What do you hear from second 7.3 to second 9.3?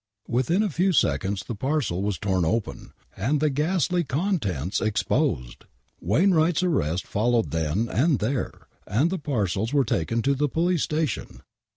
then and there, and the